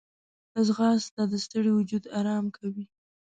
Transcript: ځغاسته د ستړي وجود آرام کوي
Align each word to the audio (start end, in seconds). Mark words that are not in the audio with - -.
ځغاسته 0.67 1.23
د 1.31 1.33
ستړي 1.45 1.71
وجود 1.77 2.03
آرام 2.19 2.45
کوي 2.57 2.85